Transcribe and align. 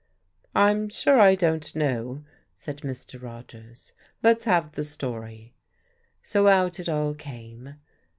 "I'm 0.55 0.89
sure 0.89 1.19
I 1.19 1.35
don't 1.35 1.75
know," 1.75 2.23
said 2.55 2.77
Mr. 2.77 3.21
Rogers. 3.21 3.93
"Let's 4.23 4.45
have 4.45 4.71
the 4.71 4.83
story." 4.83 5.53
So 6.23 6.47
out 6.47 6.79
it 6.79 6.89
all 6.89 7.13
came. 7.13 7.75